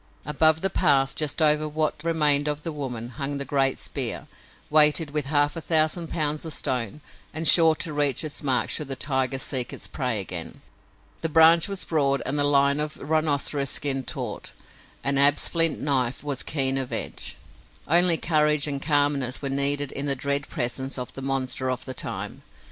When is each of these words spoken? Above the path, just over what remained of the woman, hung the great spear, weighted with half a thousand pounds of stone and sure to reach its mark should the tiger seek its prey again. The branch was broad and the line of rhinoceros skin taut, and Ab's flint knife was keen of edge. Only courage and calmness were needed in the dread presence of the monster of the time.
Above 0.25 0.61
the 0.61 0.69
path, 0.71 1.13
just 1.15 1.43
over 1.43 1.69
what 1.69 2.03
remained 2.03 2.47
of 2.47 2.63
the 2.63 2.71
woman, 2.71 3.09
hung 3.09 3.37
the 3.37 3.45
great 3.45 3.77
spear, 3.77 4.25
weighted 4.67 5.11
with 5.11 5.27
half 5.27 5.55
a 5.55 5.61
thousand 5.61 6.07
pounds 6.09 6.43
of 6.43 6.51
stone 6.51 7.01
and 7.35 7.47
sure 7.47 7.75
to 7.75 7.93
reach 7.93 8.23
its 8.23 8.41
mark 8.41 8.67
should 8.67 8.87
the 8.87 8.95
tiger 8.95 9.37
seek 9.37 9.71
its 9.71 9.85
prey 9.87 10.19
again. 10.19 10.61
The 11.21 11.29
branch 11.29 11.67
was 11.67 11.85
broad 11.85 12.23
and 12.25 12.35
the 12.39 12.43
line 12.43 12.79
of 12.79 12.97
rhinoceros 12.97 13.69
skin 13.69 14.01
taut, 14.01 14.53
and 15.03 15.19
Ab's 15.19 15.47
flint 15.47 15.79
knife 15.79 16.23
was 16.23 16.41
keen 16.41 16.79
of 16.79 16.91
edge. 16.91 17.37
Only 17.87 18.17
courage 18.17 18.67
and 18.67 18.81
calmness 18.81 19.39
were 19.39 19.49
needed 19.49 19.91
in 19.91 20.07
the 20.07 20.15
dread 20.15 20.49
presence 20.49 20.97
of 20.97 21.13
the 21.13 21.21
monster 21.21 21.69
of 21.69 21.85
the 21.85 21.93
time. 21.93 22.41